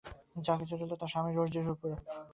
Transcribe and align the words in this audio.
যা-কিছু 0.45 0.73
রইল 0.75 0.93
তা 0.95 1.05
স্বামীর 1.07 1.35
মর্জির 1.37 1.73
উপরে। 1.73 1.95